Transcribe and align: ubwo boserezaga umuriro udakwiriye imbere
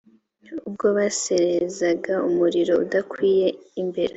ubwo 0.67 0.85
boserezaga 0.97 2.13
umuriro 2.29 2.73
udakwiriye 2.83 3.47
imbere 3.81 4.09